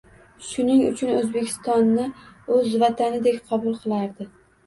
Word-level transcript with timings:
Shuning 0.43 0.79
uchun 0.85 1.11
O‘zbekistonni 1.17 2.07
o‘z 2.55 2.73
vatanidek 2.85 3.39
qabul 3.53 3.77
qilardi. 3.85 4.27